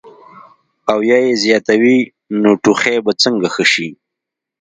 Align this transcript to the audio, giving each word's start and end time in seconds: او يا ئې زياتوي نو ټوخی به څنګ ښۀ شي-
او 0.91 0.99
يا 1.09 1.17
ئې 1.23 1.31
زياتوي 1.43 1.97
نو 2.41 2.51
ټوخی 2.63 2.97
به 3.05 3.11
څنګ 3.21 3.37
ښۀ 3.53 3.63
شي- 3.71 3.87